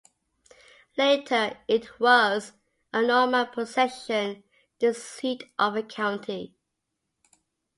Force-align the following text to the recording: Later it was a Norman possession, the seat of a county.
Later 0.97 1.59
it 1.67 1.99
was 1.99 2.53
a 2.91 3.03
Norman 3.03 3.45
possession, 3.53 4.43
the 4.79 4.95
seat 4.95 5.43
of 5.59 5.75
a 5.75 5.83
county. 5.83 6.55